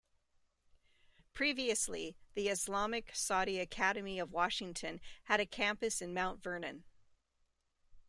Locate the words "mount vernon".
6.11-6.85